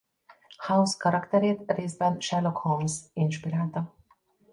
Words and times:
House 0.57 0.97
karakterét 0.99 1.71
részben 1.71 2.19
Sherlock 2.19 2.57
Holmes 2.57 2.91
inspirálta. 3.13 3.95